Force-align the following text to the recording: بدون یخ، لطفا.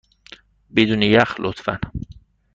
بدون 0.75 1.01
یخ، 1.01 1.35
لطفا. 1.39 1.79